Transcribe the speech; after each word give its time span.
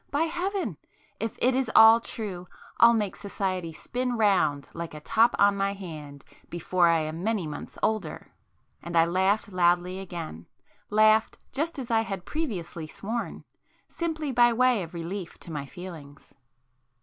By 0.09 0.23
Heaven!—If 0.23 1.37
it 1.39 1.53
is 1.53 1.69
all 1.75 1.99
true, 1.99 2.47
I'll 2.79 2.95
make 2.95 3.15
society 3.15 3.71
spin 3.71 4.17
round 4.17 4.67
like 4.73 4.95
a 4.95 4.99
top 4.99 5.35
on 5.37 5.55
my 5.55 5.73
hand 5.73 6.25
before 6.49 6.87
I 6.87 7.01
am 7.01 7.23
many 7.23 7.45
months 7.45 7.77
older!" 7.83 8.31
And 8.81 8.95
I 8.95 9.05
laughed 9.05 9.51
loudly 9.51 9.99
again; 9.99 10.47
laughed 10.89 11.37
just 11.51 11.77
as 11.77 11.91
I 11.91 12.01
had 12.01 12.25
previously 12.25 12.87
sworn, 12.87 13.43
simply 13.89 14.31
by 14.31 14.51
way 14.53 14.81
of 14.81 14.95
relief 14.95 15.37
to 15.41 15.51
my 15.53 15.67
feelings. 15.67 16.33